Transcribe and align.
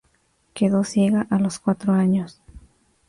Quedó 0.55 0.83
ciega 0.83 1.27
a 1.29 1.37
los 1.37 1.59
cuatro 1.59 1.93
años. 1.93 2.41